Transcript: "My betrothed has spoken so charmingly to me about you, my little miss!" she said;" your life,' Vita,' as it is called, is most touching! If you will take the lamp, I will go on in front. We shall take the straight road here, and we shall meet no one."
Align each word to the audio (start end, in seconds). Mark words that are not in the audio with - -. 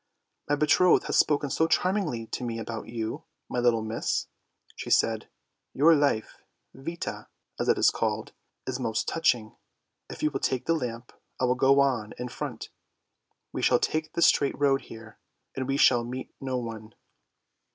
"My 0.49 0.55
betrothed 0.55 1.05
has 1.05 1.15
spoken 1.19 1.51
so 1.51 1.67
charmingly 1.67 2.25
to 2.25 2.43
me 2.43 2.57
about 2.57 2.87
you, 2.87 3.25
my 3.47 3.59
little 3.59 3.83
miss!" 3.83 4.29
she 4.75 4.89
said;" 4.89 5.29
your 5.75 5.95
life,' 5.95 6.41
Vita,' 6.73 7.27
as 7.59 7.69
it 7.69 7.77
is 7.77 7.91
called, 7.91 8.31
is 8.65 8.79
most 8.79 9.07
touching! 9.07 9.55
If 10.09 10.23
you 10.23 10.31
will 10.31 10.39
take 10.39 10.65
the 10.65 10.73
lamp, 10.73 11.13
I 11.39 11.43
will 11.45 11.53
go 11.53 11.79
on 11.81 12.15
in 12.17 12.29
front. 12.29 12.69
We 13.53 13.61
shall 13.61 13.77
take 13.77 14.13
the 14.13 14.23
straight 14.23 14.59
road 14.59 14.81
here, 14.81 15.19
and 15.55 15.67
we 15.67 15.77
shall 15.77 16.03
meet 16.03 16.33
no 16.39 16.57
one." 16.57 16.95